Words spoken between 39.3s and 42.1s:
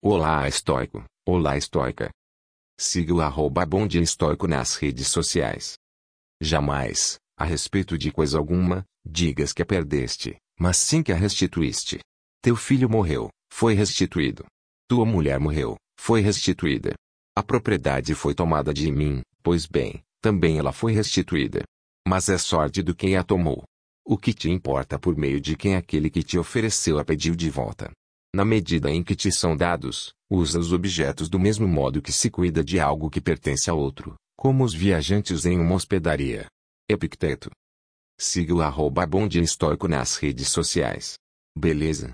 Estoico nas redes sociais. Beleza?